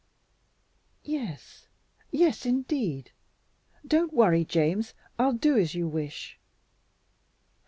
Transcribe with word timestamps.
"Yes, 1.03 1.67
yes 2.09 2.43
indeed! 2.47 3.11
Don't 3.85 4.11
worry, 4.11 4.43
James. 4.43 4.95
I'll 5.19 5.33
do 5.33 5.55
as 5.59 5.75
you 5.75 5.87
wish." 5.87 6.39